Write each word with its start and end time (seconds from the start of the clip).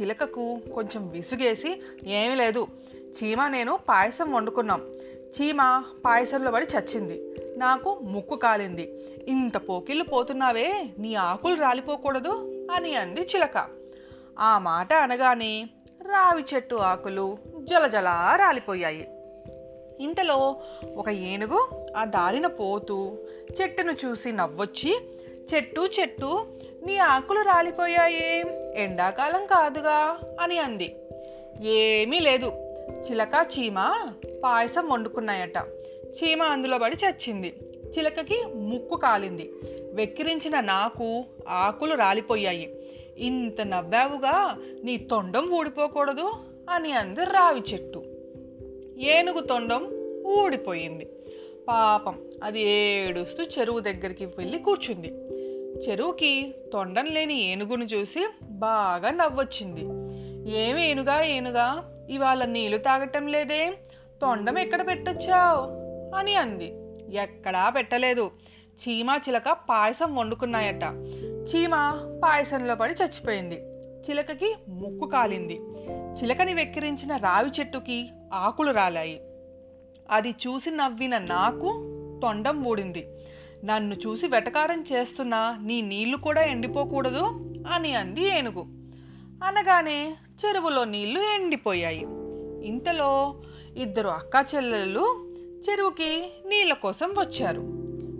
చిలకకు 0.00 0.58
కొంచెం 0.74 1.08
విసుగేసి 1.08 1.82
ఏమీ 2.06 2.34
లేదు 2.34 2.66
చీమ 2.98 3.48
నేను 3.48 3.78
పాయసం 3.88 4.32
వండుకున్నాం. 4.32 4.80
చీమ 5.08 5.84
పాయసంలో 6.04 6.50
పడి 6.50 6.66
చచ్చింది. 6.78 7.34
నాకు 7.56 7.98
ముక్కు 8.02 8.36
కాలింది. 8.36 8.92
ఇంత 9.28 9.56
పోకిళ్ళు 9.56 10.04
పోతున్నావే 10.04 10.72
నీ 10.98 11.14
ఆకులు 11.14 11.54
రాలిపోకూడదు 11.54 12.64
అని 12.70 12.94
అంది 12.94 13.20
చిలక. 13.20 13.66
ఆ 14.38 14.58
మాట 14.58 14.92
అనగానే 14.92 15.68
రావి 16.02 16.44
చెట్టు 16.54 16.74
ఆకులు 16.74 17.38
జలజలా 17.62 18.36
రాలిపోయాయి. 18.36 19.08
ఇంతలో 20.00 20.56
ఒక 20.96 21.08
ఏనుగు 21.08 21.86
ఆ 21.96 22.04
దారిన 22.04 22.46
పోతూ 22.46 23.18
చెట్టును 23.62 23.92
చూసి 23.92 24.32
నవ్వొచ్చి 24.32 25.00
చెట్టు 25.54 25.88
చెట్టు 26.00 26.46
నీ 26.86 26.96
ఆకులు 26.96 27.40
రాలిపోయాయే. 27.40 28.44
ఎండాకాలం 28.74 29.46
కాదుగా 29.46 30.18
అని 30.40 30.58
అంది. 30.58 30.96
ఏమీ 31.62 32.18
లేదు. 32.18 32.52
చిలక 33.10 33.46
చీమ 33.58 34.08
పాయసం 34.44 34.88
వండుకున్నాయట. 34.88 35.56
చీమ 36.06 36.42
అందులో 36.42 36.78
పడి 36.78 36.96
చచ్చింది. 37.06 37.54
చిలకకి 37.98 38.44
ముక్కు 38.46 38.96
కాలింది. 38.96 39.52
వెక్కిరించిన 39.92 40.60
నాకు 40.60 41.24
ఆకులు 41.48 41.94
రాలిపోయాయి. 41.94 42.76
ఇంత 43.18 43.60
నవ్వావుగా 43.60 44.56
నీ 44.84 44.96
తొండం 44.96 45.50
ఊడిపోకూడదు. 45.50 46.32
అని 46.70 46.92
అంది 46.92 47.20
రావి 47.20 47.60
చెట్టు. 47.72 48.02
ఏనుగు 48.98 49.40
తొండం 49.40 49.90
ఊడిపోయింది. 50.26 51.08
పాపం 51.68 52.20
అది 52.44 52.62
ఏడుస్తూ 52.62 53.42
చెరువు 53.42 53.80
దగ్గరికి 53.80 54.24
వెళ్ళి 54.24 54.58
కూర్చుంది. 54.58 55.08
చెరువుకి 55.88 56.54
తొండం 56.72 57.04
లేని 57.04 57.50
ఏనుగును 57.50 57.84
చూసి 57.84 58.28
బాగా 58.42 59.10
నవ్వొచ్చింది. 59.10 59.80
ఏమి 60.56 60.90
ఏనుగా 60.90 61.22
ఏనుగా? 61.22 61.88
ఇవాళ 62.10 62.44
నీళ్ళు 62.44 62.78
తాగటం 62.78 63.26
లేదే? 63.26 63.70
తొండం 64.22 64.58
ఎక్కడ 64.58 64.86
పెట్టొచ్చావు? 64.86 65.82
అని 66.16 66.34
అంది. 66.34 66.74
ఎక్కడా 67.16 67.68
పెట్టలేదు. 67.70 68.30
చీమ 68.72 69.20
చిలక 69.28 69.56
పాయసం 69.70 70.16
వండుకున్నాయట. 70.16 70.82
చీమ 71.42 71.70
పాయసంలో 72.24 72.74
పడి 72.74 72.92
చచ్చిపోయింది. 72.92 73.54
చిలకకి 74.10 74.54
ముక్కు 74.68 75.06
కాలింది. 75.06 75.60
చిలకని 76.12 76.54
వెక్కిరించిన 76.54 77.16
రావి 77.16 77.50
చెట్టుకి 77.60 78.08
ఆకులు 78.32 78.70
రాలాయి. 78.70 79.20
అది 80.10 80.30
చూసి 80.30 80.70
నవ్విన 80.70 81.18
నాకు 81.18 81.88
తొండం 82.22 82.64
ఊడింది. 82.64 83.06
నన్ను 83.64 83.94
చూసి 83.94 84.26
వెటకారం 84.26 84.84
చేస్తున్నా 84.92 85.58
నీ 85.62 85.80
నీళ్ళు 85.80 86.16
కూడా 86.16 86.44
ఎండిపోకూడదు 86.44 87.52
అని 87.68 87.94
అంది 87.94 88.22
ఏనుగు. 88.22 88.60
అనగానే 89.44 90.16
చెరువులో 90.44 90.84
నీళ్ళు 90.84 91.20
ఎండిపోయాయి. 91.20 92.06
ఇంతలో 92.66 93.42
ఇద్దరు 93.76 94.08
అక్కా 94.08 94.44
చెల్లెళ్ళు 94.54 95.34
చెరువుకి 95.70 96.30
నీళ్ళ 96.46 96.72
కోసం 96.72 97.10
వచ్చారు. 97.10 97.60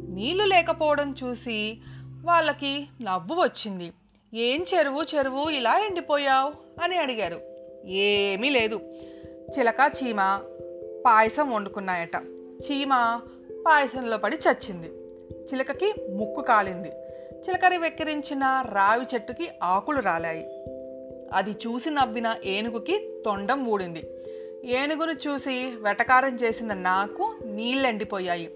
నీళ్ళు 0.09 0.45
లేకపోవడం 0.45 1.15
చూసి 1.25 1.79
వాళ్ళకి 2.25 2.89
నవ్వు 3.03 3.43
వచ్చింది. 3.43 3.93
ఏం 4.35 4.65
చెరువు 4.75 5.03
చెరువు 5.03 5.51
ఇలా 5.51 5.79
ఎండిపోయావు? 5.79 6.53
అని 6.83 6.97
అడిగారు. 6.97 7.52
ఏమీ 7.84 8.50
లేదు. 8.50 8.81
చిలక 9.59 9.93
చీమ 9.97 10.41
పాయసం 11.06 11.50
వండుకున్నాయట. 11.50 12.16
చీమ 12.62 13.20
పాయసంలో 13.66 14.16
పడి 14.16 14.37
చచ్చింది. 14.37 14.87
చిలకకి 15.43 15.94
ముక్కు 16.16 16.43
కాలింది. 16.43 16.88
చిలకరి 17.32 17.76
వెక్కిరించిన 17.78 18.65
రావి 18.72 19.06
చెట్టుకి 19.15 19.48
ఆకులు 19.62 20.00
రాలాయి. 20.00 20.47
అది 21.32 21.50
చూసి 21.50 21.91
నవ్విన 21.91 22.37
ఏనుగుకి 22.44 23.22
తొండం 23.25 23.66
ఊడింది. 23.66 24.06
ఏనుగును 24.64 25.12
చూసి 25.12 25.72
వెటకారం 25.81 26.37
చేసిన 26.37 26.75
నాకు 26.75 27.34
నీళ్ళెండిపోయాయి. 27.44 28.50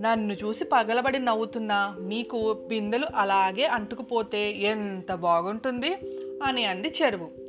నన్ను 0.00 0.32
చూసి 0.32 0.64
పగలబడి 0.64 1.18
నవ్వుతున్న 1.18 1.96
మీకు 2.00 2.52
బిందెలు 2.68 3.06
అలాగే 3.14 3.66
అంటుకుపోతే 3.66 4.50
ఎంత 4.50 5.14
బాగుంటుంది 5.14 5.94
అని 6.42 6.64
అంది 6.64 6.94
చెరువు. 7.02 7.41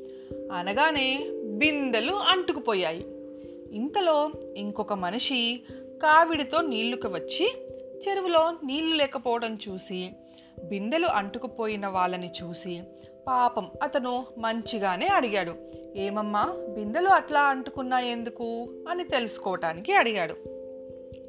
అనగానే 0.53 1.28
బిందెలు 1.44 2.14
అంటుకుపోయాయి. 2.14 3.06
ఇంతలో 3.72 4.31
ఇంకొక 4.58 4.94
మనిషి 4.94 5.62
కావిడితో 6.03 6.62
నీళ్ళుకి 6.62 7.08
వచ్చి 7.08 7.53
చెరువులో 8.08 8.53
నీళ్ళు 8.63 8.96
లేకపోవడం 8.96 9.58
చూసి 9.69 10.09
బిందెలు 10.63 11.08
అంటుకుపోయిన 11.08 11.88
వాళ్ళని 11.88 12.31
చూసి 12.44 12.81
పాపం 13.28 13.72
అతను 13.84 14.25
మంచిగానే 14.38 15.08
అడిగాడు. 15.08 15.56
ఏమమ్మా 15.96 16.58
బిందెలు 16.69 17.09
అట్లా 17.09 17.42
అంటుకున్నా 17.42 18.00
ఎందుకు 18.00 18.69
అని 18.90 19.03
తెలుసుకోవటానికి 19.03 19.94
అడిగాడు. 19.94 20.36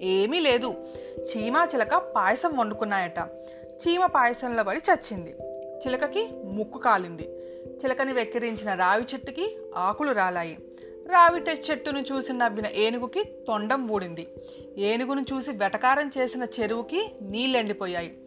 ఏమీ 0.03 0.41
లేదు 0.41 0.75
చీమ 1.21 1.67
చిలక 1.75 1.97
పాయసం 1.97 2.57
వండుకున్నాయట. 2.57 3.19
చీమ 3.65 4.07
పాయసంలో 4.07 4.65
పడి 4.65 4.81
చచ్చింది. 4.93 5.35
చిలకకి 5.77 6.29
ముక్కు 6.45 6.79
కాలింది. 6.79 7.29
చిలకని 7.75 8.13
వెక్కిరించిన 8.13 8.75
రావి 8.75 9.03
చెట్టుకి 9.03 9.59
ఆకులు 9.77 10.13
రాలాయి. 10.13 10.59
రావి 11.07 11.41
చెట్టును 11.41 11.99
చూసి 11.99 12.33
నవ్విన 12.33 12.67
ఏనుగుకి 12.67 13.25
తొండం 13.25 13.89
ఊడింది. 13.89 14.29
ఏనుగును 14.79 15.25
చూసి 15.33 15.51
వెటకారం 15.51 16.11
చేసిన 16.19 16.47
చెరువుకి 16.61 17.15
నీళ్ళెండిపోయాయి. 17.23 18.19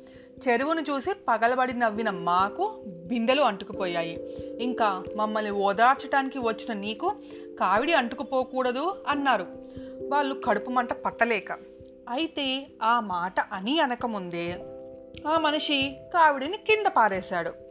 చెరువును 0.47 0.81
చూసి 0.81 1.13
పగలబడి 1.13 1.79
నవ్విన 1.79 2.09
మాకు 2.09 2.83
బిందెలు 2.87 3.41
అంటుకుపోయాయి. 3.41 4.19
ఇంకా 4.63 5.03
మమ్మల్ని 5.15 5.51
ఓదార్చడానికి 5.51 6.39
వచ్చిన 6.39 6.73
నీకు 6.73 7.15
కావిడి 7.59 7.93
అంటుకుపోకూడదు 7.93 9.03
అన్నారు. 9.07 9.45
వాళ్ళు 10.07 10.41
కడుపు 10.45 10.69
మంట 10.69 10.93
పట్టలేక. 10.93 11.51
అయితే 12.09 12.67
ఆ 12.83 12.99
మాట 12.99 13.39
అని 13.39 13.79
అనకముందే 13.79 14.59
ఆ 15.27 15.39
మనిషి 15.39 15.95
కావిడిని 16.13 16.57
కింద 16.57 16.87
పారేశాడు. 16.87 17.66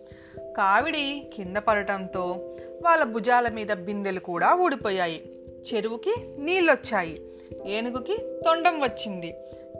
కావిడి 0.56 1.30
కింద 1.36 1.56
పడటంతో 1.56 2.36
వాళ్ళ 2.82 3.04
భుజాల 3.04 3.48
మీద 3.48 3.72
బిందెలు 3.72 4.20
కూడా 4.20 4.54
ఊడిపోయాయి. 4.54 5.30
చెరువుకి 5.74 6.14
నీళ్ళొచ్చాయి. 6.38 7.22
ఏనుగుకి 7.66 8.16
తొండం 8.16 8.80
వచ్చింది. 8.80 9.34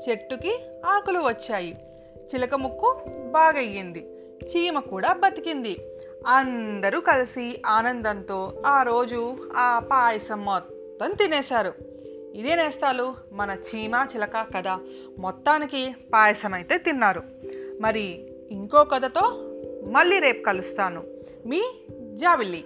చెట్టుకి 0.08 0.58
ఆకులు 0.86 1.18
వచ్చాయి. 1.18 1.76
చిలక 2.16 2.54
ముక్కు 2.54 3.00
బాగయ్యింది. 3.30 4.06
చీమ 4.44 4.78
కూడా 4.78 5.12
బతికింది. 5.12 5.76
అందరూ 6.26 7.00
కలిసి 7.00 7.62
ఆనందంతో 7.66 8.62
ఆ 8.66 8.82
రోజు 8.82 9.36
ఆ 9.56 9.78
పాయసం 9.78 10.44
మొత్తం 10.44 11.12
తినేశారు. 11.12 11.72
ఇదే 12.34 12.56
నేస్తాలు 12.56 13.14
మన 13.32 13.50
చీమ 13.50 14.06
చిలక 14.14 14.46
కథ 14.56 14.78
మొత్తానికి 15.18 15.94
పాయసం 16.12 16.54
అయితే 16.54 16.78
తిన్నారు. 16.78 17.22
మరి 17.80 18.28
ఇంకో 18.50 18.84
కథతో 18.84 19.45
మళ్ళీ 19.86 20.18
రేపు 20.18 20.42
కలుస్తాను. 20.42 21.04
మీ 21.46 21.62
జావిల్లి. 22.14 22.64